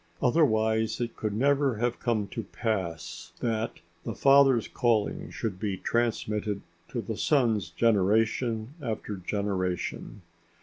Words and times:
Otherwise 0.19 0.99
it 0.99 1.15
could 1.15 1.33
never 1.35 1.75
have 1.75 1.99
come 1.99 2.25
to 2.27 2.41
pass 2.41 3.33
that 3.39 3.81
the 4.03 4.15
father's 4.15 4.67
calling 4.67 5.29
should 5.29 5.59
be 5.59 5.77
transmitted 5.77 6.61
to 6.89 7.03
the 7.03 7.15
sons 7.15 7.69
generation 7.69 8.73
after 8.81 9.17
generation. 9.17 10.23